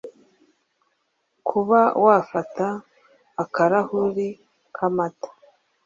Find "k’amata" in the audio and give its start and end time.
4.75-5.29